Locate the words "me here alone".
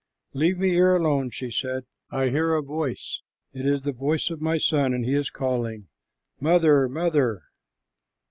0.57-1.29